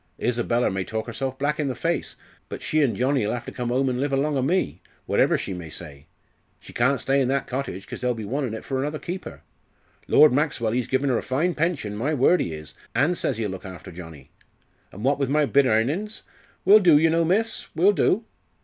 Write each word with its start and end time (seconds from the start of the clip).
Isabella 0.19 0.71
may 0.71 0.83
talk 0.83 1.05
herself 1.05 1.37
black 1.37 1.59
i' 1.59 1.63
the 1.63 1.75
face, 1.75 2.15
but 2.49 2.63
she 2.63 2.81
and 2.81 2.95
Johnnie'll 2.95 3.33
have 3.33 3.45
to 3.45 3.51
come 3.51 3.71
'ome 3.71 3.87
and 3.87 4.01
live 4.01 4.11
along 4.11 4.35
o' 4.35 4.41
me, 4.41 4.81
whatever 5.05 5.37
she 5.37 5.53
may 5.53 5.69
say. 5.69 6.07
She 6.59 6.73
can't 6.73 6.99
stay 6.99 7.21
in 7.21 7.27
that 7.27 7.45
cottage, 7.45 7.85
cos 7.87 8.01
they'll 8.01 8.15
be 8.15 8.25
wantin' 8.25 8.55
it 8.55 8.65
for 8.65 8.79
another 8.79 8.97
keeper. 8.97 9.43
Lord 10.07 10.33
Maxwell 10.33 10.73
ee's 10.73 10.87
givin' 10.87 11.11
her 11.11 11.19
a 11.19 11.21
fine 11.21 11.53
pension, 11.53 11.95
my 11.95 12.15
word 12.15 12.41
ee 12.41 12.51
is! 12.51 12.73
an' 12.95 13.13
says 13.13 13.39
ee'll 13.39 13.51
look 13.51 13.63
after 13.63 13.91
Johnnie. 13.91 14.31
And 14.91 15.03
what 15.03 15.19
with 15.19 15.29
my 15.29 15.45
bit 15.45 15.67
airnins 15.67 16.23
we'll 16.65 16.79
do, 16.79 16.97
yer 16.97 17.11
know, 17.11 17.23
miss 17.23 17.67
we'll 17.75 17.91
do!" 17.93 18.25